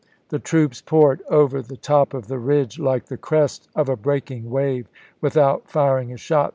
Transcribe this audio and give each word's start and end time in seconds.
The 0.29 0.39
troops 0.39 0.81
poured 0.81 1.21
over 1.29 1.61
the 1.61 1.77
top 1.77 2.15
of 2.15 2.25
the 2.27 2.39
ridge 2.39 2.79
like 2.79 3.05
the 3.05 3.17
crest 3.17 3.69
of 3.75 3.87
a 3.87 3.95
breaking 3.95 4.49
wave, 4.49 4.87
without 5.21 5.69
firing 5.69 6.11
a 6.11 6.17
shot. 6.17 6.49